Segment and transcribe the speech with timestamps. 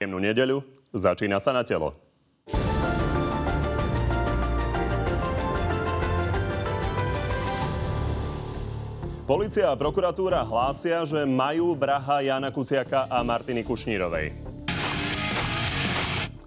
[0.00, 0.64] Príjemnú nedeľu,
[0.96, 1.92] začína sa na telo.
[9.28, 14.32] Polícia a prokuratúra hlásia, že majú vraha Jana Kuciaka a Martiny Kušnírovej.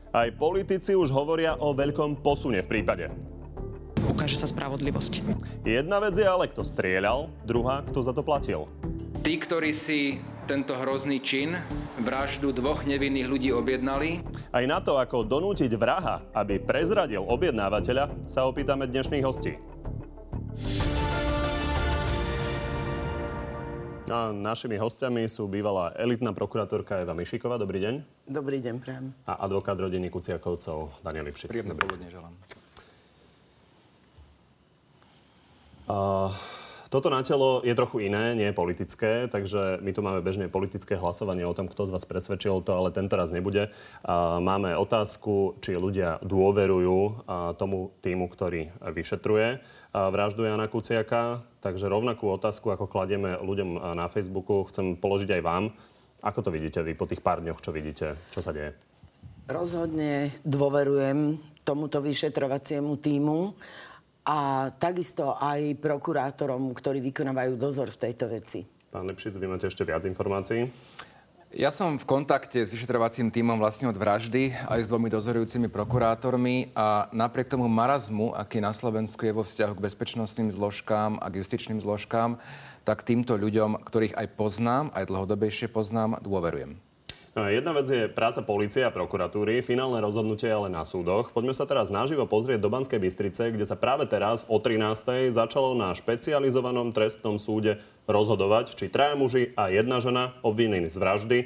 [0.10, 3.14] Aj politici už hovoria o veľkom posune v prípade.
[4.10, 5.22] Ukáže sa spravodlivosť.
[5.62, 8.66] Jedna vec je ale, kto strieľal, druhá, kto za to platil.
[9.22, 11.56] Tí, ktorí si tento hrozný čin,
[12.04, 14.20] vraždu dvoch nevinných ľudí objednali.
[14.52, 19.56] Aj na to, ako donútiť vraha, aby prezradil objednávateľa, sa opýtame dnešných hostí.
[24.12, 27.56] A našimi hostiami sú bývalá elitná prokurátorka Eva Mišiková.
[27.56, 27.94] Dobrý deň.
[28.28, 29.16] Dobrý deň, prajem.
[29.24, 31.50] A advokát rodiny Kuciakovcov Daniel Lipšic.
[31.56, 32.36] Príjemné poludne želám.
[35.88, 36.32] Uh,
[36.94, 40.94] toto na telo je trochu iné, nie je politické, takže my tu máme bežne politické
[40.94, 43.74] hlasovanie o tom, kto z vás presvedčil to, ale tento raz nebude.
[44.38, 47.26] Máme otázku, či ľudia dôverujú
[47.58, 51.42] tomu týmu, ktorý vyšetruje vraždu Jana Kuciaka.
[51.66, 55.74] Takže rovnakú otázku, ako kladieme ľuďom na Facebooku, chcem položiť aj vám.
[56.22, 58.78] Ako to vidíte vy po tých pár dňoch, čo vidíte, čo sa deje?
[59.50, 63.58] Rozhodne dôverujem tomuto vyšetrovaciemu týmu
[64.24, 68.64] a takisto aj prokurátorom, ktorí vykonávajú dozor v tejto veci.
[68.90, 70.72] Pán Lepšic, vy máte ešte viac informácií?
[71.54, 76.74] Ja som v kontakte s vyšetrovacím týmom vlastne od vraždy aj s dvomi dozorujúcimi prokurátormi
[76.74, 81.46] a napriek tomu marazmu, aký na Slovensku je vo vzťahu k bezpečnostným zložkám a k
[81.46, 82.42] justičným zložkám,
[82.82, 86.82] tak týmto ľuďom, ktorých aj poznám, aj dlhodobejšie poznám, dôverujem.
[87.34, 91.34] No, jedna vec je práca policie a prokuratúry, finálne rozhodnutie ale na súdoch.
[91.34, 95.34] Poďme sa teraz naživo pozrieť do Banskej Bystrice, kde sa práve teraz o 13.
[95.34, 101.38] začalo na špecializovanom trestnom súde rozhodovať, či traja muži a jedna žena obvinení z vraždy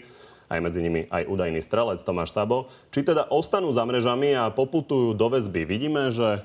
[0.52, 5.16] aj medzi nimi aj údajný strelec Tomáš Sabo, či teda ostanú za mrežami a poputujú
[5.16, 5.64] do väzby.
[5.64, 6.44] Vidíme, že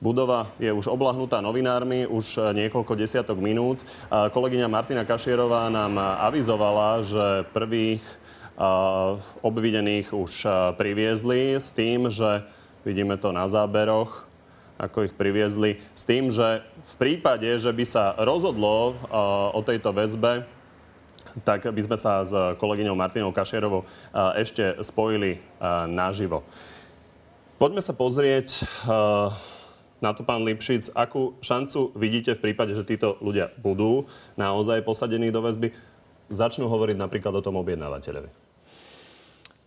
[0.00, 3.84] Budova je už oblahnutá novinármi už niekoľko desiatok minút.
[4.08, 8.00] Kolegyňa Martina Kašierová nám avizovala, že prvých
[9.40, 10.44] obvinených už
[10.76, 12.44] priviezli s tým, že
[12.84, 14.28] vidíme to na záberoch,
[14.80, 18.96] ako ich priviezli, s tým, že v prípade, že by sa rozhodlo
[19.56, 20.44] o tejto väzbe,
[21.44, 23.84] tak by sme sa s kolegyňou Martinou Kašierovou
[24.36, 25.40] ešte spojili
[25.88, 26.44] naživo.
[27.60, 28.64] Poďme sa pozrieť
[30.00, 34.08] na to, pán Lipšic, akú šancu vidíte v prípade, že títo ľudia budú
[34.40, 35.76] naozaj posadení do väzby,
[36.32, 38.49] začnú hovoriť napríklad o tom objednávateľovi.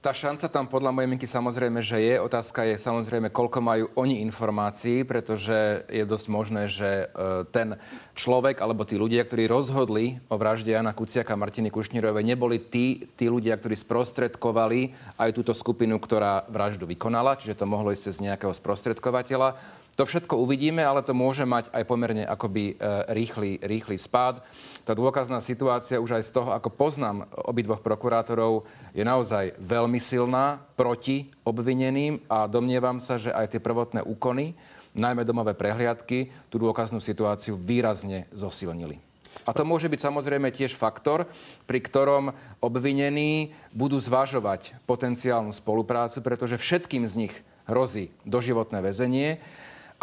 [0.03, 2.19] Tá šanca tam podľa mojej minky samozrejme, že je.
[2.19, 7.79] Otázka je samozrejme, koľko majú oni informácií, pretože je dosť možné, že e, ten
[8.11, 13.07] človek alebo tí ľudia, ktorí rozhodli o vražde Jana Kuciaka a Martiny Kušnírovej, neboli tí,
[13.15, 18.19] tí ľudia, ktorí sprostredkovali aj túto skupinu, ktorá vraždu vykonala, čiže to mohlo ísť cez
[18.19, 19.55] nejakého sprostredkovateľa.
[19.93, 22.75] To všetko uvidíme, ale to môže mať aj pomerne akoby e,
[23.13, 24.41] rýchly, rýchly spád
[24.83, 30.59] tá dôkazná situácia už aj z toho, ako poznám obidvoch prokurátorov, je naozaj veľmi silná
[30.75, 34.59] proti obvineným a domnievam sa, že aj tie prvotné úkony,
[34.91, 38.99] najmä domové prehliadky, tú dôkaznú situáciu výrazne zosilnili.
[39.43, 41.27] A to môže byť samozrejme tiež faktor,
[41.67, 47.35] pri ktorom obvinení budú zvažovať potenciálnu spoluprácu, pretože všetkým z nich
[47.67, 49.39] hrozí doživotné väzenie.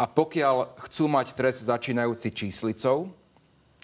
[0.01, 3.13] A pokiaľ chcú mať trest začínajúci číslicou,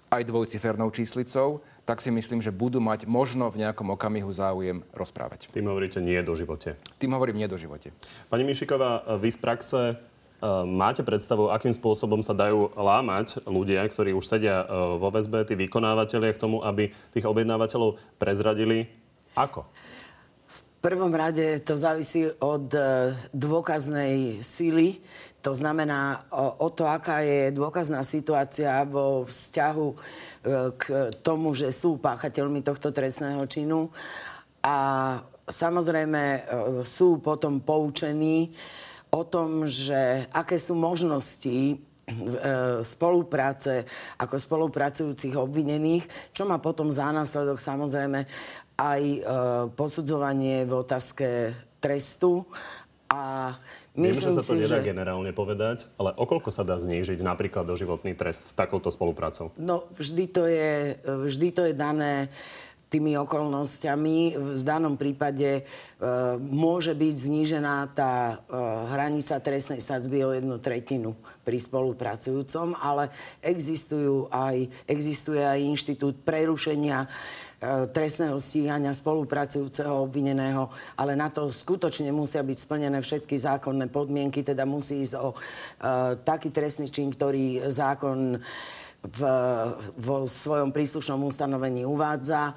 [0.09, 5.53] aj dvojcifernou číslicou, tak si myslím, že budú mať možno v nejakom okamihu záujem rozprávať.
[5.53, 6.73] Tým hovoríte nie do živote.
[6.97, 7.93] Tým hovorím nie do živote.
[8.33, 9.95] Pani Mišiková, vy z praxe e,
[10.65, 15.53] máte predstavu, akým spôsobom sa dajú lámať ľudia, ktorí už sedia e, vo väzbe, tí
[15.53, 18.89] vykonávateľia k tomu, aby tých objednávateľov prezradili?
[19.37, 19.69] Ako?
[20.77, 25.01] Prvom rade to závisí od e, dôkaznej síly
[25.47, 29.95] to znamená o, o to, aká je dôkazná situácia vo vzťahu e,
[30.75, 30.83] k
[31.23, 33.87] tomu, že sú páchateľmi tohto trestného činu.
[34.59, 34.75] A
[35.47, 36.39] samozrejme e,
[36.83, 38.51] sú potom poučení
[39.07, 41.79] o tom, že aké sú možnosti
[42.87, 43.83] spolupráce
[44.15, 48.23] ako spolupracujúcich obvinených, čo má potom za následok samozrejme
[48.79, 49.01] aj
[49.75, 51.51] posudzovanie v otázke
[51.83, 52.47] trestu
[53.11, 53.51] a
[53.97, 54.93] Myslím Viem, že sa to si, nedá že...
[54.93, 59.49] generálne povedať, ale okolko sa dá znížiť napríklad doživotný trest takouto spoluprácou?
[59.57, 62.29] No, vždy to je, vždy to je dané
[62.87, 64.39] tými okolnostiami.
[64.39, 65.61] V danom prípade e,
[66.39, 68.55] môže byť znížená tá e,
[68.95, 73.11] hranica trestnej sadzby o jednu tretinu pri spolupracujúcom, ale
[73.43, 77.07] existujú aj, existuje aj inštitút prerušenia
[77.89, 84.61] trestného stíhania spolupracujúceho obvineného, ale na to skutočne musia byť splnené všetky zákonné podmienky, teda
[84.69, 85.37] musí ísť o uh,
[86.21, 88.37] taký trestný čin, ktorý zákon
[89.07, 89.19] v,
[89.95, 92.51] vo svojom príslušnom ustanovení uvádza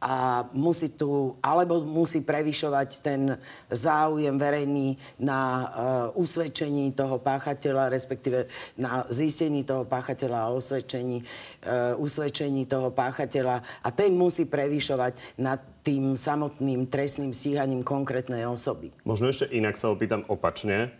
[0.00, 3.36] a musí tu, alebo musí prevyšovať ten
[3.68, 5.68] záujem verejný na uh,
[6.16, 8.48] usvedčení toho páchateľa, respektíve
[8.80, 15.60] na zistení toho páchateľa a osvedčení, uh, usvedčení toho páchateľa a ten musí prevyšovať nad
[15.84, 18.88] tým samotným trestným stíhaním konkrétnej osoby.
[19.04, 20.96] Možno ešte inak sa opýtam opačne.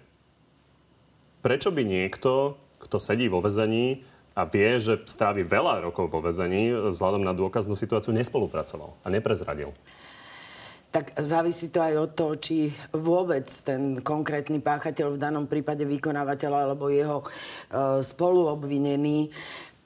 [1.40, 4.04] Prečo by niekto, kto sedí vo vezení,
[4.40, 9.76] a vie, že strávi veľa rokov vo vezení, vzhľadom na dôkaznú situáciu nespolupracoval a neprezradil.
[10.90, 16.58] Tak závisí to aj od toho, či vôbec ten konkrétny páchateľ v danom prípade vykonávateľa
[16.66, 19.30] alebo jeho uh, spoluobvinený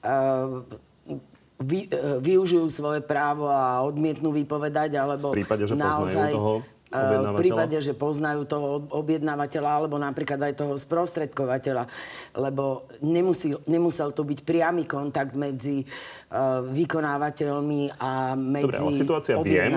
[0.01, 0.65] uh,
[1.61, 7.39] vy, uh, využijú svoje právo a odmietnú vypovedať, alebo v prípade, že naozaj, toho v
[7.39, 11.85] prípade, že poznajú toho objednávateľa alebo napríklad aj toho sprostredkovateľa,
[12.39, 19.33] lebo nemusí, nemusel to byť priamy kontakt medzi uh, vykonávateľmi a medzi Dobre, ale situácia
[19.39, 19.71] viem,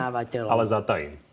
[0.48, 1.27] ale zatajím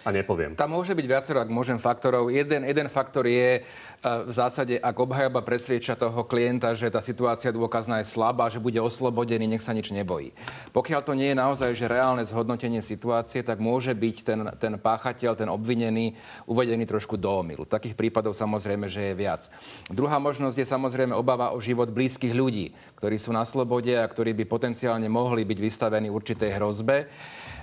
[0.00, 0.56] a nepoviem.
[0.56, 2.32] Tam môže byť viacero, ak môžem, faktorov.
[2.32, 7.52] Jeden, jeden faktor je uh, v zásade, ak obhajoba presvieča toho klienta, že tá situácia
[7.52, 10.32] dôkazná je slabá, že bude oslobodený, nech sa nič nebojí.
[10.72, 15.36] Pokiaľ to nie je naozaj že reálne zhodnotenie situácie, tak môže byť ten, ten páchateľ,
[15.36, 16.16] ten obvinený
[16.48, 17.68] uvedený trošku do omilu.
[17.68, 19.52] Takých prípadov samozrejme, že je viac.
[19.92, 24.32] Druhá možnosť je samozrejme obava o život blízkych ľudí, ktorí sú na slobode a ktorí
[24.32, 27.06] by potenciálne mohli byť vystavení určitej hrozbe.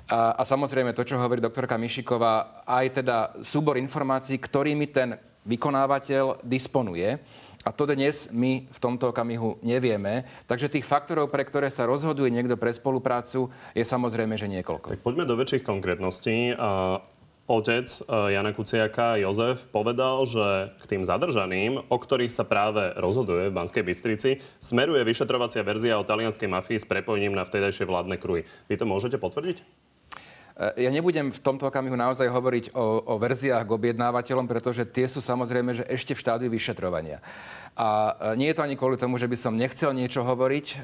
[0.07, 6.43] A, a samozrejme to, čo hovorí doktorka Mišiková, aj teda súbor informácií, ktorými ten vykonávateľ
[6.47, 7.19] disponuje.
[7.67, 10.23] A to dnes my v tomto okamihu nevieme.
[10.47, 14.95] Takže tých faktorov, pre ktoré sa rozhoduje niekto pre spoluprácu, je samozrejme, že niekoľko.
[14.95, 16.55] Tak poďme do väčších konkrétností.
[17.47, 17.99] Otec e,
[18.35, 23.87] Jana Kuciaka, Jozef, povedal, že k tým zadržaným, o ktorých sa práve rozhoduje v Banskej
[23.87, 28.43] Bystrici, smeruje vyšetrovacia verzia o talianskej mafii s prepojením na vtedajšie vládne kruhy.
[28.67, 29.63] Vy to môžete potvrdiť?
[30.57, 35.05] E, ja nebudem v tomto okamihu naozaj hovoriť o, o verziách k objednávateľom, pretože tie
[35.05, 37.21] sú samozrejme, že ešte v štádiu vyšetrovania.
[37.77, 40.75] A e, nie je to ani kvôli tomu, že by som nechcel niečo hovoriť, e,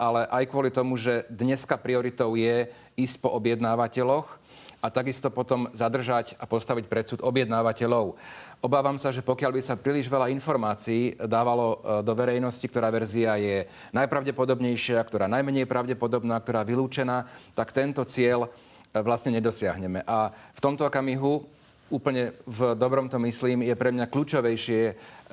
[0.00, 4.40] ale aj kvôli tomu, že dneska prioritou je ísť po objednávateľoch
[4.80, 8.16] a takisto potom zadržať a postaviť predsud objednávateľov.
[8.64, 13.68] Obávam sa, že pokiaľ by sa príliš veľa informácií dávalo do verejnosti, ktorá verzia je
[13.92, 18.48] najpravdepodobnejšia, ktorá najmenej pravdepodobná, ktorá vylúčená, tak tento cieľ
[18.94, 20.02] vlastne nedosiahneme.
[20.06, 21.46] A v tomto okamihu
[21.90, 24.92] úplne v dobrom to myslím, je pre mňa kľúčovejšie e,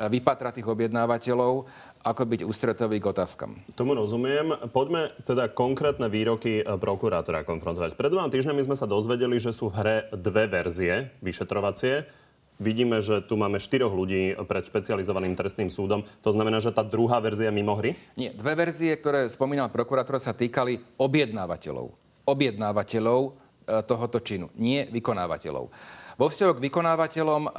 [0.10, 1.70] vypatrať tých objednávateľov,
[2.02, 3.62] ako byť ústretový k otázkam.
[3.78, 4.58] Tomu rozumiem.
[4.74, 7.94] Poďme teda konkrétne výroky e, prokurátora konfrontovať.
[7.94, 12.10] Pred dvoma týždňami sme sa dozvedeli, že sú v hre dve verzie vyšetrovacie.
[12.58, 16.02] Vidíme, že tu máme štyroch ľudí pred špecializovaným trestným súdom.
[16.26, 17.94] To znamená, že tá druhá verzia mimo hry?
[18.18, 18.34] Nie.
[18.34, 21.94] Dve verzie, ktoré spomínal prokurátor, sa týkali objednávateľov.
[22.26, 25.70] Objednávateľov E, tohoto činu, nie vykonávateľov.
[26.18, 27.52] Vo vzťahu k vykonávateľom, e,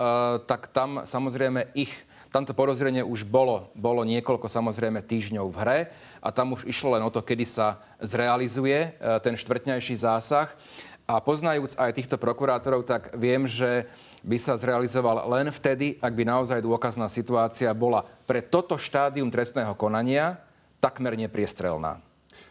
[0.51, 1.95] tak tam samozrejme ich
[2.35, 5.79] tamto porozrenie už bolo, bolo niekoľko samozrejme týždňov v hre
[6.19, 8.89] a tam už išlo len o to, kedy sa zrealizuje e,
[9.23, 10.51] ten štvrtňajší zásah.
[11.09, 13.89] A poznajúc aj týchto prokurátorov, tak viem, že
[14.21, 19.73] by sa zrealizoval len vtedy, ak by naozaj dôkazná situácia bola pre toto štádium trestného
[19.73, 20.37] konania
[20.85, 22.03] takmer nepriestrelná.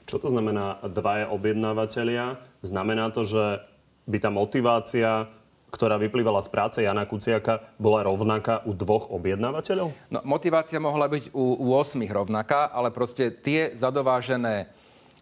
[0.07, 2.39] Čo to znamená dvaja objednávateľia?
[2.63, 3.59] Znamená to, že
[4.07, 5.27] by tá motivácia
[5.67, 9.91] ktorá vyplývala z práce Jana Kuciaka, bola rovnaká u dvoch objednávateľov?
[10.07, 14.71] No, motivácia mohla byť u, u 8 rovnaká, ale proste tie zadovážené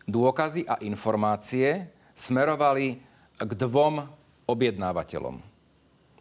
[0.06, 3.02] dôkazy a informácie smerovali
[3.42, 4.06] k dvom
[4.46, 5.42] objednávateľom.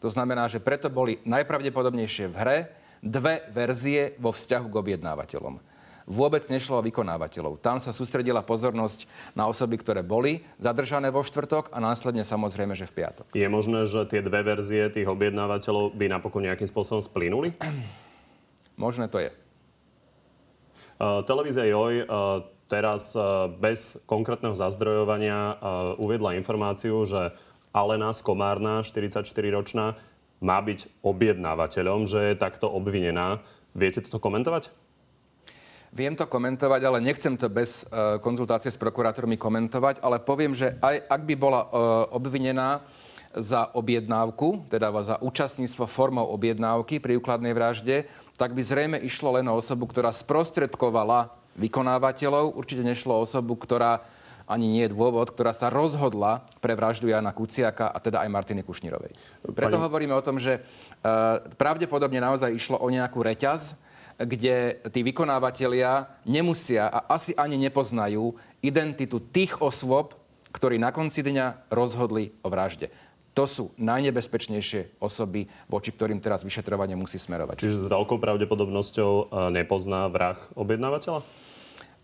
[0.00, 2.58] To znamená, že preto boli najpravdepodobnejšie v hre
[3.04, 5.73] dve verzie vo vzťahu k objednávateľom
[6.04, 7.60] vôbec nešlo o vykonávateľov.
[7.60, 12.88] Tam sa sústredila pozornosť na osoby, ktoré boli zadržané vo štvrtok a následne samozrejme, že
[12.88, 13.26] v piatok.
[13.32, 17.56] Je možné, že tie dve verzie tých objednávateľov by napokon nejakým spôsobom splynuli?
[18.80, 19.30] Možné to je.
[20.94, 25.58] Uh, televízia Joj uh, teraz uh, bez konkrétneho zazdrojovania
[25.98, 27.34] uviedla informáciu, že
[27.74, 29.98] Alena Skomárna, 44-ročná,
[30.38, 33.42] má byť objednávateľom, že je takto obvinená.
[33.74, 34.70] Viete toto komentovať?
[35.94, 40.74] Viem to komentovať, ale nechcem to bez uh, konzultácie s prokurátormi komentovať, ale poviem, že
[40.82, 41.70] aj ak by bola uh,
[42.10, 42.82] obvinená
[43.30, 49.46] za objednávku, teda za účastníctvo formou objednávky pri úkladnej vražde, tak by zrejme išlo len
[49.46, 52.58] o osobu, ktorá sprostredkovala vykonávateľov.
[52.58, 54.02] Určite nešlo o osobu, ktorá
[54.50, 58.66] ani nie je dôvod, ktorá sa rozhodla pre vraždu Jana Kuciaka a teda aj Martiny
[58.66, 59.14] Kušnírovej.
[59.54, 59.84] Preto Pani...
[59.86, 63.78] hovoríme o tom, že uh, pravdepodobne naozaj išlo o nejakú reťaz,
[64.18, 70.14] kde tí vykonávateľia nemusia a asi ani nepoznajú identitu tých osôb,
[70.54, 72.94] ktorí na konci dňa rozhodli o vražde.
[73.34, 77.66] To sú najnebezpečnejšie osoby, voči ktorým teraz vyšetrovanie musí smerovať.
[77.66, 81.26] Čiže s veľkou pravdepodobnosťou e, nepozná vrah objednávateľa?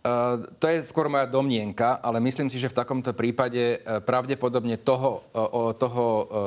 [0.01, 4.81] Uh, to je skôr moja domnienka, ale myslím si, že v takomto prípade uh, pravdepodobne
[4.81, 6.05] toho, uh, toho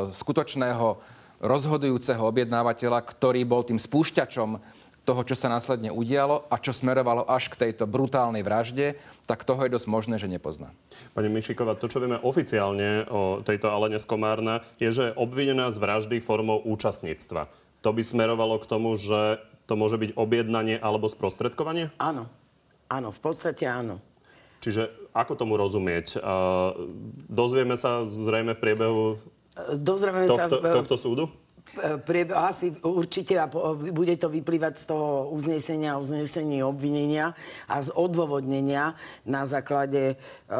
[0.10, 0.98] skutočného
[1.38, 4.58] rozhodujúceho objednávateľa, ktorý bol tým spúšťačom
[5.04, 8.96] toho, čo sa následne udialo a čo smerovalo až k tejto brutálnej vražde,
[9.28, 10.72] tak toho je dosť možné, že nepozná.
[11.12, 15.78] Pani Mišiková, to, čo vieme oficiálne o tejto Alene Skomárna, je, že je obvinená z
[15.80, 17.52] vraždy formou účastníctva.
[17.84, 21.92] To by smerovalo k tomu, že to môže byť objednanie alebo sprostredkovanie?
[22.00, 22.32] Áno.
[22.88, 24.00] Áno, v podstate áno.
[24.64, 26.16] Čiže ako tomu rozumieť?
[27.28, 29.04] dozvieme sa zrejme v priebehu
[29.78, 30.74] Dozrieme tohto, sa v...
[30.82, 31.24] tohto súdu?
[32.34, 37.34] Asi určite a bude to vyplývať z toho uznesenia, uznesení obvinenia
[37.66, 38.94] a z odôvodnenia,
[39.26, 40.56] na základe, e,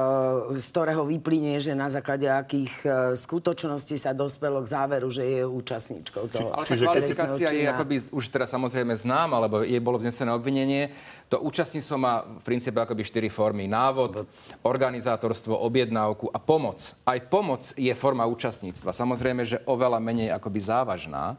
[0.58, 5.42] z ktorého vyplynie, že na základe akých e, skutočností sa dospelo k záveru, že je
[5.46, 6.50] účastníčkou toho.
[6.50, 10.90] Ale Čiže kvalifikácia je akoby už teraz samozrejme znám, alebo jej bolo vznesené obvinenie.
[11.30, 13.66] To účastníctvo má v princípe akoby štyri formy.
[13.66, 14.30] Návod,
[14.62, 16.94] organizátorstvo, objednávku a pomoc.
[17.02, 18.94] Aj pomoc je forma účastníctva.
[18.94, 21.38] Samozrejme, že oveľa menej akoby závaž závažná,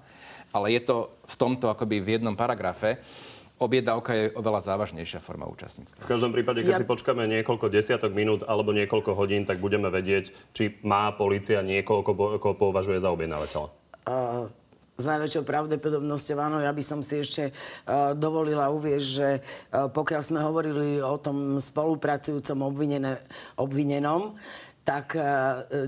[0.53, 3.01] ale je to v tomto akoby v jednom paragrafe.
[3.55, 6.03] Objednávka je oveľa závažnejšia forma účastníctva.
[6.03, 6.81] V každom prípade, keď ja...
[6.83, 12.11] si počkáme niekoľko desiatok minút alebo niekoľko hodín, tak budeme vedieť, či má policia niekoľko,
[12.43, 13.71] koho považuje za objednávateľa.
[14.05, 14.51] Uh,
[14.99, 16.59] s najväčšou pravdepodobnosťou áno.
[16.67, 21.63] Ja by som si ešte uh, dovolila uvieť, že uh, pokiaľ sme hovorili o tom
[21.63, 23.23] spolupracujúcom obvinené,
[23.55, 24.35] obvinenom,
[24.85, 25.25] tak e,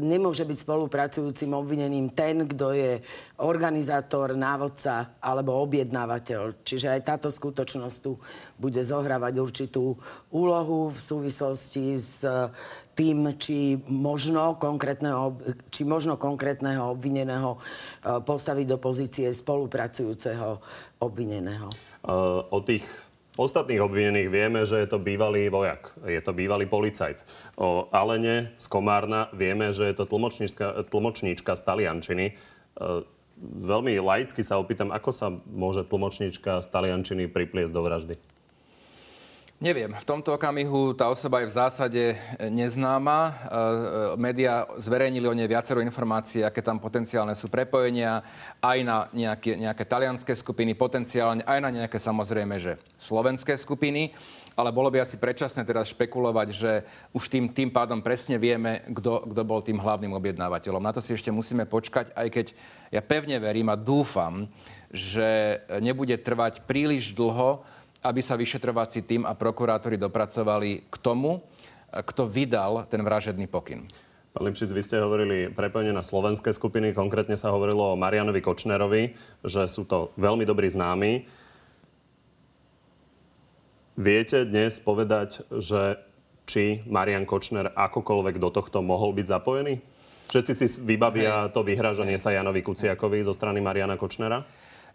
[0.01, 2.93] nemôže byť spolupracujúcim obvineným ten, kto je
[3.45, 6.65] organizátor, návodca alebo objednávateľ.
[6.65, 8.17] Čiže aj táto skutočnosť tu
[8.57, 10.01] bude zohrávať určitú
[10.33, 12.49] úlohu v súvislosti s e,
[12.97, 15.37] tým, či možno konkrétneho,
[15.69, 17.59] či možno konkrétneho obvineného e,
[18.25, 20.57] postaviť do pozície spolupracujúceho
[21.05, 21.69] obvineného.
[22.49, 22.87] O tých
[23.37, 27.23] ostatných obvinených vieme, že je to bývalý vojak, je to bývalý policajt.
[27.61, 32.27] O Alene z Komárna vieme, že je to tlmočníčka, tlmočníčka z Taliančiny.
[32.33, 32.35] E,
[33.41, 38.17] veľmi laicky sa opýtam, ako sa môže tlmočníčka z Taliančiny pripliesť do vraždy?
[39.57, 39.89] Neviem.
[39.97, 42.03] V tomto okamihu tá osoba je v zásade
[42.53, 43.21] neznáma.
[43.25, 43.37] E, e,
[44.21, 48.21] média zverejnili o nej viacero informácií, aké tam potenciálne sú prepojenia
[48.61, 54.13] aj na nejaké, nejaké talianské skupiny, potenciálne aj na nejaké samozrejme, že slovenské skupiny.
[54.61, 56.73] Ale bolo by asi predčasné teraz špekulovať, že
[57.17, 60.85] už tým, tým pádom presne vieme, kto bol tým hlavným objednávateľom.
[60.85, 62.47] Na to si ešte musíme počkať, aj keď
[62.93, 64.53] ja pevne verím a dúfam,
[64.93, 67.65] že nebude trvať príliš dlho,
[68.07, 71.43] aby sa vyšetrovací tým a prokurátori dopracovali k tomu,
[71.91, 73.83] kto vydal ten vražedný pokyn.
[74.37, 79.17] Pán Lipšic, vy ste hovorili prepojenie na slovenské skupiny, konkrétne sa hovorilo o Marianovi Kočnerovi,
[79.41, 81.25] že sú to veľmi dobrí známi.
[83.97, 85.97] Viete dnes povedať, že
[86.45, 89.81] či Marian Kočner akokoľvek do tohto mohol byť zapojený?
[90.29, 94.45] Všetci si vybavia to vyhražanie sa Janovi Kuciakovi zo strany Mariana Kočnera?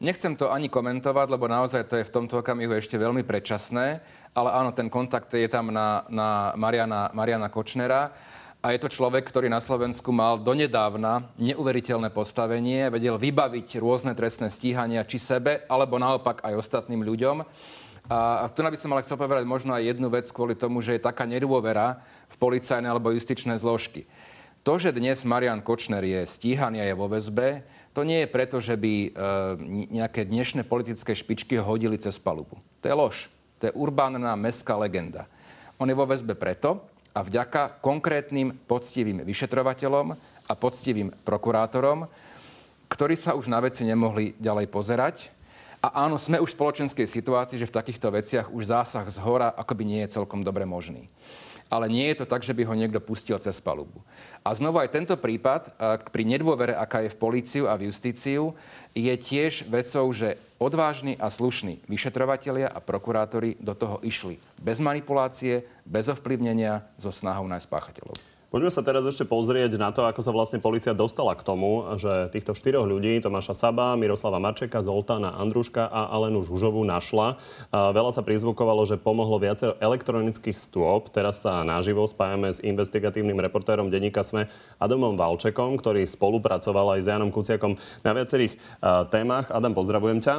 [0.01, 4.01] Nechcem to ani komentovať, lebo naozaj to je v tomto okamihu ešte veľmi predčasné,
[4.33, 8.09] ale áno, ten kontakt je tam na, na Mariana, Mariana Kočnera.
[8.65, 14.49] A je to človek, ktorý na Slovensku mal donedávna neuveriteľné postavenie, vedel vybaviť rôzne trestné
[14.49, 17.45] stíhania či sebe, alebo naopak aj ostatným ľuďom.
[18.09, 21.05] A tu by som ale chcel povedať možno aj jednu vec kvôli tomu, že je
[21.05, 24.09] taká nedôvera v policajné alebo justičné zložky.
[24.61, 27.65] To, že dnes Marian Kočner je stíhaný a je vo väzbe,
[27.97, 29.09] to nie je preto, že by e,
[29.89, 32.61] nejaké dnešné politické špičky ho hodili cez palubu.
[32.79, 33.17] To je lož.
[33.57, 35.25] To je urbánna mestská legenda.
[35.81, 36.77] On je vo väzbe preto
[37.09, 40.13] a vďaka konkrétnym poctivým vyšetrovateľom
[40.45, 42.05] a poctivým prokurátorom,
[42.85, 45.33] ktorí sa už na veci nemohli ďalej pozerať.
[45.81, 49.49] A áno, sme už v spoločenskej situácii, že v takýchto veciach už zásah z hora
[49.57, 51.09] akoby nie je celkom dobre možný
[51.71, 54.03] ale nie je to tak, že by ho niekto pustil cez palubu.
[54.43, 55.71] A znovu aj tento prípad,
[56.11, 58.51] pri nedôvere, aká je v políciu a v justíciu,
[58.91, 65.63] je tiež vecou, že odvážni a slušní vyšetrovatelia a prokurátori do toho išli bez manipulácie,
[65.87, 68.30] bez ovplyvnenia, so snahou nájsť páchateľov.
[68.51, 72.27] Poďme sa teraz ešte pozrieť na to, ako sa vlastne policia dostala k tomu, že
[72.35, 77.39] týchto štyroch ľudí, Tomáša Saba, Miroslava Marčeka, Zoltána Andruška a Alenu Žužovu našla.
[77.71, 81.15] Veľa sa prizvukovalo, že pomohlo viacero elektronických stôp.
[81.15, 84.51] Teraz sa naživo spájame s investigatívnym reportérom denníka SME
[84.83, 88.59] Adamom Valčekom, ktorý spolupracoval aj s Janom Kuciakom na viacerých
[89.15, 89.47] témach.
[89.47, 90.35] Adam, pozdravujem ťa.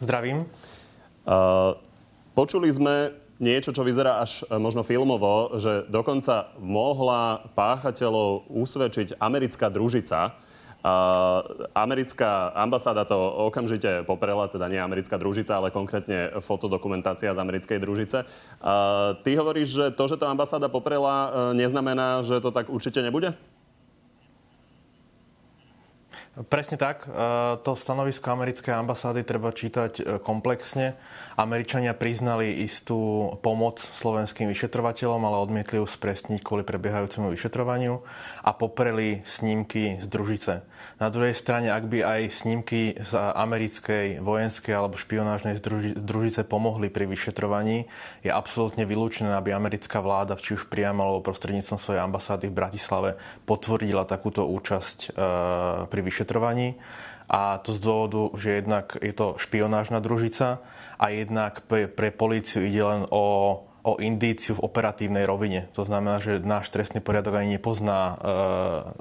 [0.00, 0.48] Zdravím.
[1.28, 1.76] Uh,
[2.32, 9.70] počuli sme niečo, čo vyzerá až e, možno filmovo, že dokonca mohla páchateľov usvedčiť americká
[9.70, 10.34] družica.
[10.78, 13.18] Uh, americká ambasáda to
[13.50, 18.22] okamžite poprela, teda nie americká družica, ale konkrétne fotodokumentácia z americkej družice.
[18.22, 23.02] Uh, ty hovoríš, že to, že to ambasáda poprela, uh, neznamená, že to tak určite
[23.02, 23.34] nebude?
[26.46, 27.02] Presne tak.
[27.66, 30.94] To stanovisko americkej ambasády treba čítať komplexne.
[31.34, 38.06] Američania priznali istú pomoc slovenským vyšetrovateľom, ale odmietli ju spresniť kvôli prebiehajúcemu vyšetrovaniu
[38.46, 40.62] a popreli snímky z družice.
[41.02, 45.58] Na druhej strane, ak by aj snímky z americkej vojenskej alebo špionážnej
[45.98, 47.90] družice pomohli pri vyšetrovaní,
[48.22, 53.10] je absolútne vylúčené, aby americká vláda, či už priamo alebo prostredníctvom svojej ambasády v Bratislave,
[53.42, 55.08] potvrdila takúto účasť e,
[55.86, 56.27] pri vyšetrovaní.
[57.28, 60.64] A to z dôvodu, že jednak je to špionážna družica,
[60.98, 63.24] a jednak pre, pre políciu ide len o,
[63.62, 65.70] o indíciu v operatívnej rovine.
[65.78, 68.14] To znamená, že náš trestný poriadok ani nepozná e,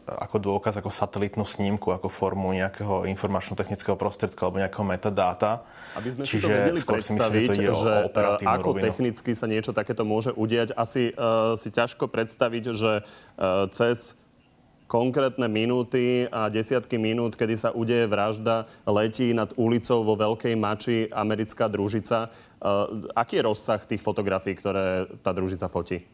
[0.05, 5.65] ako dôkaz, ako satelitnú snímku, ako formu nejakého informačno-technického prostriedka alebo nejakého metadáta.
[5.98, 8.86] Aby sme Čiže si to vedeli predstaviť, myslím, že, že o, o ako rovinu.
[8.86, 14.13] technicky sa niečo takéto môže udiať, asi uh, si ťažko predstaviť, že uh, cez
[14.88, 21.12] konkrétne minúty a desiatky minút, kedy sa udeje vražda, letí nad ulicou vo Veľkej Mači
[21.12, 22.32] americká družica.
[22.58, 26.08] Uh, aký je rozsah tých fotografií, ktoré tá družica fotí?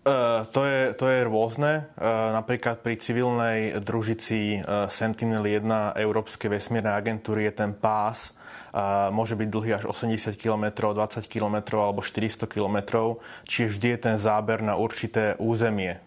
[0.00, 1.84] Uh, to, je, to je rôzne.
[1.96, 8.36] Uh, napríklad pri civilnej družici uh, Sentinel-1 Európskej vesmírnej agentúry je ten pás
[9.10, 14.14] môže byť dlhý až 80 km, 20 km alebo 400 km, čiže vždy je ten
[14.14, 15.98] záber na určité územie.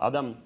[0.00, 0.36] Adam,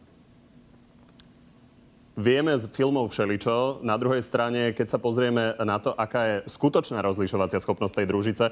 [2.18, 3.86] vieme z filmov všeličo.
[3.86, 8.44] Na druhej strane, keď sa pozrieme na to, aká je skutočná rozlišovacia schopnosť tej družice,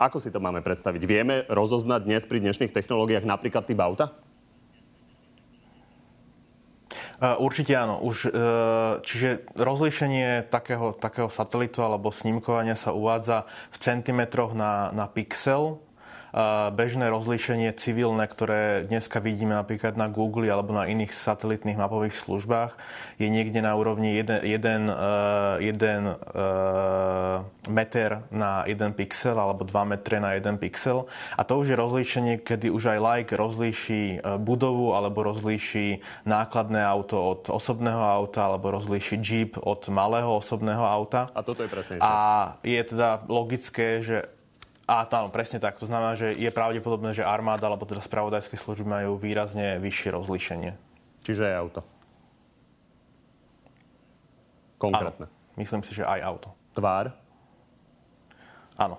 [0.00, 1.02] ako si to máme predstaviť?
[1.04, 4.14] Vieme rozoznať dnes pri dnešných technológiách napríklad typ auta?
[7.20, 8.00] Určite áno.
[8.00, 8.32] Už,
[9.04, 15.84] čiže rozlíšenie takého, takého satelitu alebo snímkovania sa uvádza v centimetroch na, na pixel
[16.70, 22.78] bežné rozlíšenie civilné, ktoré dneska vidíme napríklad na Google alebo na iných satelitných mapových službách,
[23.18, 24.46] je niekde na úrovni 1
[27.70, 31.06] meter na 1 pixel alebo 2 metre na 1 pixel.
[31.38, 36.82] A to už je rozlíšenie, kedy už aj like rozlíši e, budovu alebo rozlíši nákladné
[36.82, 41.30] auto od osobného auta alebo rozlíši jeep od malého osobného auta.
[41.36, 42.02] A toto je presne.
[42.02, 44.39] A je teda logické, že
[44.90, 45.78] a áno, presne tak.
[45.78, 50.74] To znamená, že je pravdepodobné, že armáda alebo teda spravodajské služby majú výrazne vyššie rozlíšenie.
[51.22, 51.80] Čiže aj auto.
[54.82, 55.30] Konkrétne.
[55.30, 56.50] Áno, myslím si, že aj auto.
[56.74, 57.14] Tvár?
[58.74, 58.98] Áno.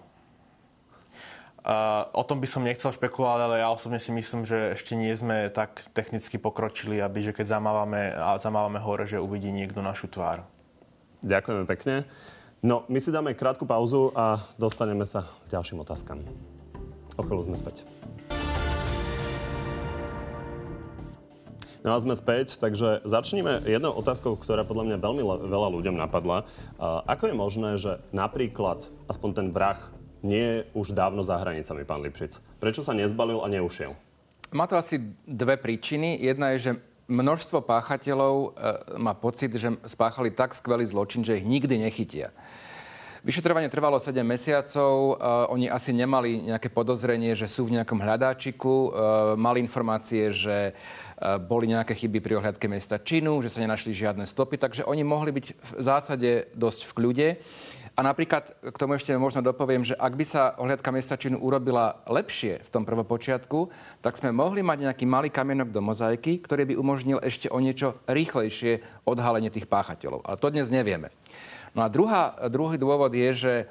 [1.62, 5.14] Uh, o tom by som nechcel špekulovať, ale ja osobne si myslím, že ešte nie
[5.14, 10.42] sme tak technicky pokročili, aby že keď zamávame, zamávame hore, že uvidí niekto našu tvár.
[11.22, 12.10] Ďakujeme pekne.
[12.62, 16.22] No, my si dáme krátku pauzu a dostaneme sa k ďalším otázkam.
[17.18, 17.90] O chvíľu sme späť.
[21.82, 26.46] No a sme späť, takže začníme jednou otázkou, ktorá podľa mňa veľmi veľa ľuďom napadla.
[27.10, 29.82] Ako je možné, že napríklad aspoň ten vrah
[30.22, 32.62] nie je už dávno za hranicami, pán Lipšic?
[32.62, 33.98] Prečo sa nezbalil a neušiel?
[34.54, 36.14] Má to asi dve príčiny.
[36.22, 36.72] Jedna je, že
[37.12, 38.48] množstvo páchateľov e,
[38.96, 42.32] má pocit, že spáchali tak skvelý zločin, že ich nikdy nechytia.
[43.22, 45.14] Vyšetrovanie trvalo 7 mesiacov.
[45.14, 48.66] Uh, oni asi nemali nejaké podozrenie, že sú v nejakom hľadáčiku.
[48.66, 48.90] Uh,
[49.38, 54.26] mali informácie, že uh, boli nejaké chyby pri ohľadke mesta činu, že sa nenašli žiadne
[54.26, 57.28] stopy, takže oni mohli byť v zásade dosť v kľude.
[57.92, 62.00] A napríklad k tomu ešte možno dopoviem, že ak by sa ohľadka mesta činu urobila
[62.08, 63.68] lepšie v tom prvopočiatku,
[64.00, 68.00] tak sme mohli mať nejaký malý kamienok do mozaiky, ktorý by umožnil ešte o niečo
[68.08, 70.24] rýchlejšie odhalenie tých páchateľov.
[70.24, 71.12] Ale to dnes nevieme.
[71.76, 73.66] No a druhá, druhý dôvod je, že e,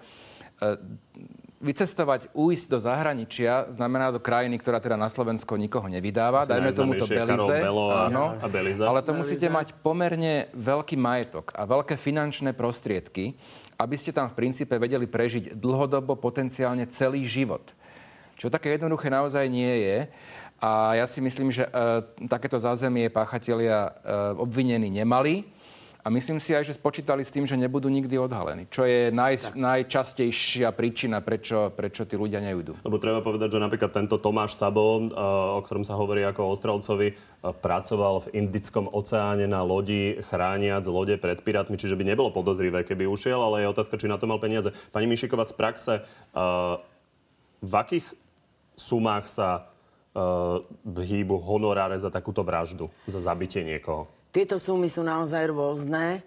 [1.61, 6.49] vycestovať, ujsť do zahraničia, znamená do krajiny, ktorá teda na Slovensko nikoho nevydáva.
[6.49, 7.57] Asi Dajme tomu to Belize.
[7.61, 8.81] A- áno, a Belize.
[8.81, 13.37] Ale to musíte mať pomerne veľký majetok a veľké finančné prostriedky,
[13.81, 17.73] aby ste tam v princípe vedeli prežiť dlhodobo, potenciálne celý život.
[18.37, 19.99] Čo také jednoduché naozaj nie je.
[20.61, 21.71] A ja si myslím, že e,
[22.29, 23.91] takéto zázemie páchatelia e,
[24.37, 25.49] obvinení nemali.
[26.01, 28.65] A myslím si aj, že spočítali s tým, že nebudú nikdy odhalení.
[28.73, 32.81] Čo je naj, najčastejšia príčina, prečo, prečo tí ľudia nejudú.
[32.81, 35.13] Lebo treba povedať, že napríklad tento Tomáš Sabo, eh,
[35.57, 37.17] o ktorom sa hovorí ako o Ostrelcovi, eh,
[37.53, 43.05] pracoval v Indickom oceáne na lodi, chrániac lode pred pirátmi, čiže by nebolo podozrivé, keby
[43.05, 44.73] ušiel, ale je otázka, či na to mal peniaze.
[44.97, 46.75] Pani Mišiková, z praxe, eh,
[47.61, 48.09] v akých
[48.73, 49.69] sumách sa
[50.83, 54.11] hýbu honoráre za takúto vraždu, za zabitie niekoho?
[54.31, 56.19] Tieto sumy sú naozaj rôzne.
[56.19, 56.21] E,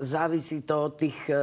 [0.00, 1.36] závisí to od tých e,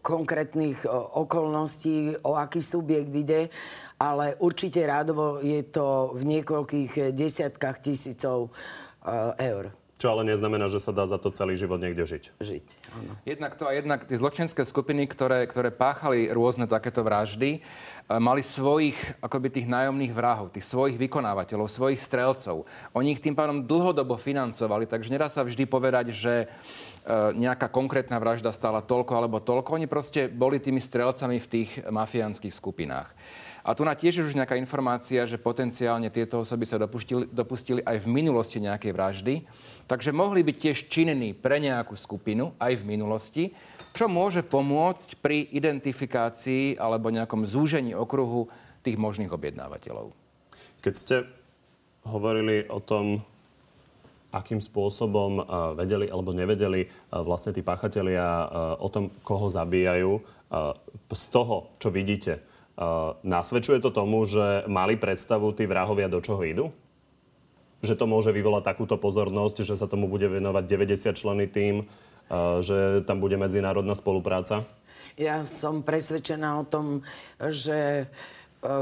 [0.00, 0.86] konkrétnych
[1.18, 3.50] okolností, o aký subjekt ide,
[3.98, 8.50] ale určite rádovo je to v niekoľkých desiatkách tisícov e,
[9.42, 12.36] eur Čo ale neznamená, že sa dá za to celý život niekde žiť.
[12.36, 12.66] žiť.
[12.92, 13.16] Áno.
[13.24, 17.60] Jednak to a jednak tie zločinské skupiny, ktoré, ktoré páchali rôzne takéto vraždy, e,
[18.20, 22.68] mali svojich akoby tých nájomných vrahov, tých svojich vykonávateľov, svojich strelcov.
[22.92, 26.46] Oni ich tým pádom dlhodobo financovali, takže nedá sa vždy povedať, že e,
[27.40, 29.80] nejaká konkrétna vražda stála toľko alebo toľko.
[29.80, 33.08] Oni proste boli tými strelcami v tých mafiánskych skupinách.
[33.64, 38.04] A tu na tiež už nejaká informácia, že potenciálne tieto osoby sa dopustili, dopustili aj
[38.04, 39.34] v minulosti nejakej vraždy.
[39.88, 43.44] Takže mohli byť tiež činní pre nejakú skupinu aj v minulosti,
[43.96, 48.52] čo môže pomôcť pri identifikácii alebo nejakom zúžení okruhu
[48.84, 50.12] tých možných objednávateľov.
[50.84, 51.16] Keď ste
[52.04, 53.24] hovorili o tom,
[54.28, 60.20] akým spôsobom uh, vedeli alebo nevedeli uh, vlastne tí páchatelia uh, o tom, koho zabíjajú,
[61.10, 62.38] z toho, čo vidíte,
[63.22, 66.66] nasvedčuje to tomu, že mali predstavu tí vrahovia, do čoho idú?
[67.84, 71.86] Že to môže vyvolať takúto pozornosť, že sa tomu bude venovať 90 členy tým,
[72.64, 74.64] že tam bude medzinárodná spolupráca?
[75.14, 77.04] Ja som presvedčená o tom,
[77.38, 78.10] že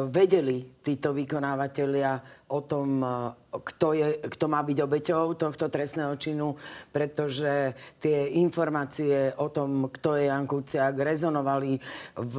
[0.07, 2.23] vedeli títo vykonávateľia
[2.55, 3.09] o tom, e,
[3.51, 6.55] kto, je, kto má byť obeťou tohto trestného činu,
[6.95, 11.83] pretože tie informácie o tom, kto je Jan Kuciak, rezonovali
[12.15, 12.37] v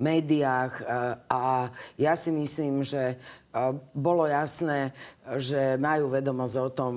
[0.00, 0.84] médiách e,
[1.28, 1.68] a
[2.00, 3.20] ja si myslím, že
[3.92, 4.96] bolo jasné,
[5.36, 6.94] že majú vedomosť o tom,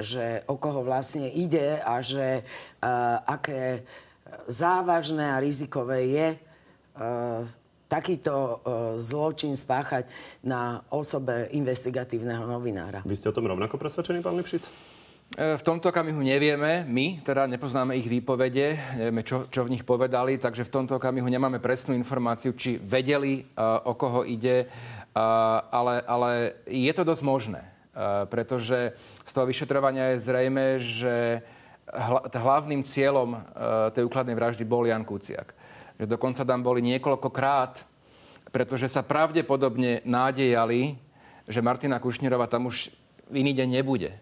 [0.00, 2.48] že o koho vlastne ide a že
[3.28, 3.84] aké
[4.48, 6.38] závažné a rizikové je e,
[7.88, 8.54] takýto e,
[9.00, 10.06] zločin spáchať
[10.44, 13.00] na osobe investigatívneho novinára.
[13.02, 14.68] Vy ste o tom rovnako presvedčení, pán Lipšic?
[14.68, 19.88] E, V tomto okamihu nevieme, my teda nepoznáme ich výpovede, nevieme, čo, čo v nich
[19.88, 25.64] povedali, takže v tomto okamihu nemáme presnú informáciu, či vedeli, uh, o koho ide, uh,
[25.72, 26.30] ale, ale
[26.68, 28.92] je to dosť možné, uh, pretože
[29.24, 31.40] z toho vyšetrovania je zrejme, že
[31.88, 33.40] hla, hlavným cieľom uh,
[33.92, 35.56] tej úkladnej vraždy bol Jan Kuciak.
[35.98, 37.82] Že dokonca tam boli niekoľkokrát,
[38.54, 40.96] pretože sa pravdepodobne nádejali,
[41.44, 42.88] že Martina Kušnírová tam už
[43.34, 44.14] iný deň nebude.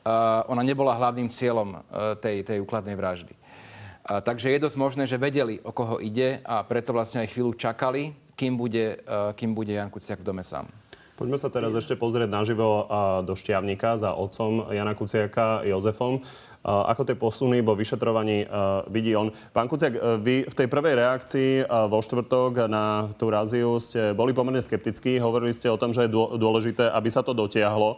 [0.00, 3.36] Uh, ona nebola hlavným cieľom uh, tej, tej úkladnej vraždy.
[3.36, 7.52] Uh, takže je dosť možné, že vedeli, o koho ide a preto vlastne aj chvíľu
[7.52, 10.72] čakali, kým bude, uh, kým bude Jan Kuciak v dome sám.
[11.20, 16.24] Poďme sa teraz ešte pozrieť naživo a, do Šťavnika za otcom Jana Kuciaka Jozefom.
[16.60, 19.32] Ako tie posuny vo vyšetrovaní a, vidí on.
[19.56, 24.12] Pán Kuciak, a, vy v tej prvej reakcii a, vo štvrtok na tú raziu ste
[24.12, 25.16] boli pomerne skeptickí.
[25.16, 27.96] Hovorili ste o tom, že je dô- dôležité, aby sa to dotiahlo.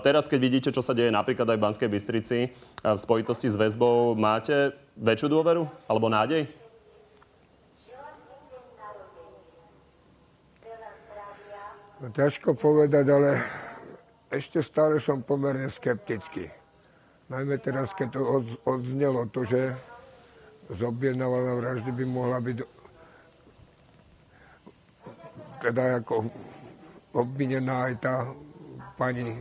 [0.00, 2.38] Teraz, keď vidíte, čo sa deje napríklad aj v Banskej Bystrici
[2.80, 6.48] v spojitosti s väzbou, máte väčšiu dôveru alebo nádej?
[11.98, 13.42] No, ťažko povedať, ale
[14.30, 16.46] ešte stále som pomerne skeptický.
[17.28, 19.76] Najmä teraz, keď to od, odznelo to, že
[20.72, 22.58] zobjednávaná vraždy by mohla byť
[25.60, 26.24] teda ako
[27.12, 28.14] obvinená aj tá
[28.96, 29.36] pani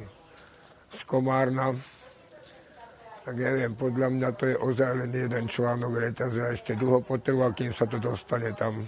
[0.91, 1.01] z.
[3.27, 7.51] Tak neviem, podľa mňa to je ozaj len jeden článok reťaze a ešte dlho potrvá,
[7.51, 8.79] kým sa to dostane tam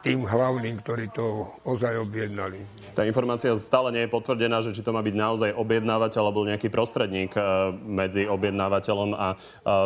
[0.00, 2.64] tým hlavným, ktorí to ozaj objednali.
[2.96, 6.72] Tá informácia stále nie je potvrdená, že či to má byť naozaj objednávateľ alebo nejaký
[6.72, 7.40] prostredník e,
[7.76, 9.36] medzi objednávateľom a e,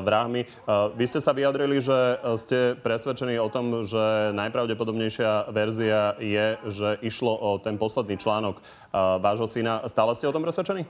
[0.06, 0.42] vrahmi.
[0.46, 0.46] E,
[0.94, 7.34] Vy ste sa vyjadrili, že ste presvedčení o tom, že najpravdepodobnejšia verzia je, že išlo
[7.34, 8.62] o ten posledný článok
[8.94, 9.82] vášho syna.
[9.90, 10.86] Stále ste o tom presvedčení?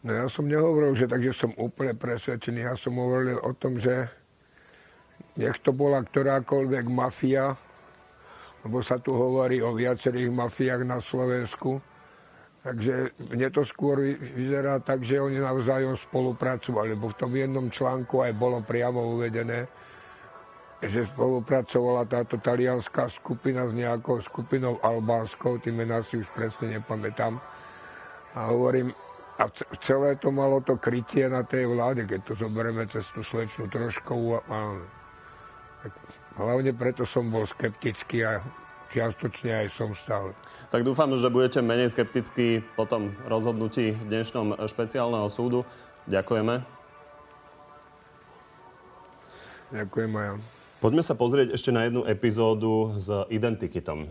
[0.00, 2.64] No ja som nehovoril, že takže som úplne presvedčený.
[2.64, 4.08] Ja som hovoril o tom, že
[5.40, 7.56] nech to bola ktorákoľvek mafia,
[8.60, 11.80] lebo sa tu hovorí o viacerých mafiách na Slovensku.
[12.60, 14.04] Takže mne to skôr
[14.36, 19.64] vyzerá tak, že oni navzájom spolupracovali, lebo v tom jednom článku aj bolo priamo uvedené,
[20.84, 27.40] že spolupracovala táto talianská skupina s nejakou skupinou albánskou, tým mená si už presne nepamätám.
[28.36, 28.92] A hovorím,
[29.40, 29.48] a
[29.80, 34.36] celé to malo to krytie na tej vláde, keď to zoberieme cez tú slečnú troškovú.
[34.36, 34.76] A,
[36.36, 38.44] hlavne preto som bol skeptický a
[38.90, 40.34] čiastočne aj som stále.
[40.74, 45.62] Tak dúfam, že budete menej skeptickí po tom rozhodnutí dnešnom špeciálneho súdu.
[46.10, 46.62] Ďakujeme.
[49.70, 50.28] Ďakujem aj.
[50.80, 54.08] Poďme sa pozrieť ešte na jednu epizódu s identikitom.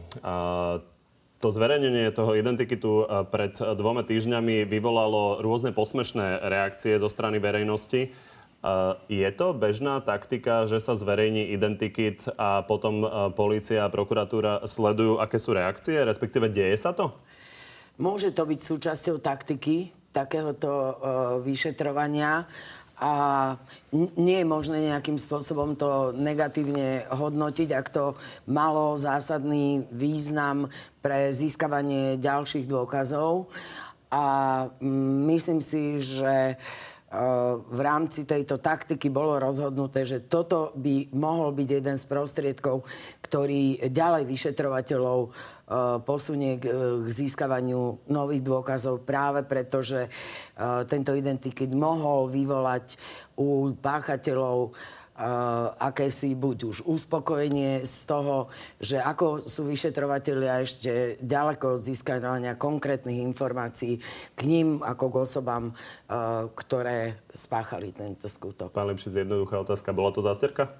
[1.40, 8.12] To zverejnenie toho identikitu pred dvoma týždňami vyvolalo rôzne posmešné reakcie zo strany verejnosti.
[9.08, 15.40] Je to bežná taktika, že sa zverejní identikit a potom policia a prokuratúra sledujú, aké
[15.40, 17.16] sú reakcie, respektíve deje sa to?
[18.00, 20.94] Môže to byť súčasťou taktiky takéhoto uh,
[21.44, 22.48] vyšetrovania
[23.00, 23.14] a
[24.20, 30.68] nie je možné nejakým spôsobom to negatívne hodnotiť, ak to malo zásadný význam
[31.00, 33.48] pre získavanie ďalších dôkazov.
[34.12, 34.68] A
[35.32, 36.60] myslím si, že
[37.74, 42.86] v rámci tejto taktiky bolo rozhodnuté, že toto by mohol byť jeden z prostriedkov,
[43.26, 45.30] ktorý ďalej vyšetrovateľov e,
[46.06, 46.70] posunie k
[47.10, 50.06] získavaniu nových dôkazov práve preto, že
[50.86, 53.00] tento identikit mohol vyvolať
[53.40, 54.76] u páchateľov
[55.76, 58.48] akési buď už uspokojenie z toho,
[58.80, 64.00] že ako sú vyšetrovateľia ešte ďaleko od získania konkrétnych informácií
[64.36, 68.72] k ním ako k osobám, uh, ktoré spáchali tento skutok.
[68.72, 69.92] Pán Lepšic, jednoduchá otázka.
[69.92, 70.72] Bola to zásterka?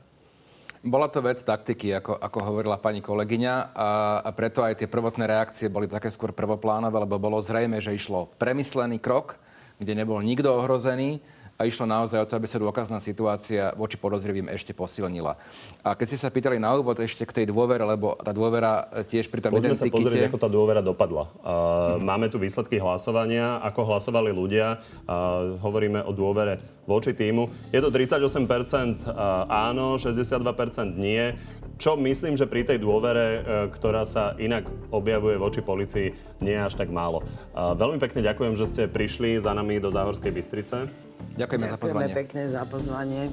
[0.80, 3.90] Bola to vec taktiky, ako, ako hovorila pani kolegyňa a,
[4.24, 8.32] a preto aj tie prvotné reakcie boli také skôr prvoplánové, lebo bolo zrejme, že išlo
[8.40, 9.36] premyslený krok,
[9.76, 11.20] kde nebol nikto ohrozený
[11.60, 15.36] a išlo naozaj o to, aby sa dôkazná situácia voči podozrivým ešte posilnila.
[15.84, 19.04] A keď ste sa pýtali na úvod ešte k tej dôvere, lebo tá dôvera e,
[19.04, 19.92] tiež pri tom Poďme identikite...
[19.92, 21.28] sa pozrieť, ako tá dôvera dopadla.
[21.28, 22.00] Uh, mm-hmm.
[22.08, 24.80] Máme tu výsledky hlasovania, ako hlasovali ľudia.
[25.04, 27.70] Uh, hovoríme o dôvere voči týmu.
[27.70, 29.06] Je to 38%
[29.46, 31.38] áno, 62% nie.
[31.78, 36.74] Čo myslím, že pri tej dôvere, ktorá sa inak objavuje voči policii, nie je až
[36.76, 37.22] tak málo.
[37.54, 40.90] Veľmi pekne ďakujem, že ste prišli za nami do Záhorskej Bystrice.
[41.38, 42.14] Ďakujeme, Ďakujeme za pozvanie.
[42.18, 43.24] pekne za pozvanie.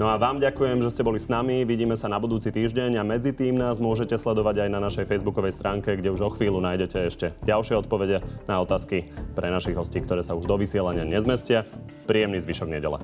[0.00, 1.60] No a vám ďakujem, že ste boli s nami.
[1.68, 5.52] Vidíme sa na budúci týždeň a medzi tým nás môžete sledovať aj na našej facebookovej
[5.52, 10.24] stránke, kde už o chvíľu nájdete ešte ďalšie odpovede na otázky pre našich hostí, ktoré
[10.24, 11.68] sa už do vysielania nezmestia.
[12.08, 12.96] Príjemný zvyšok nedele.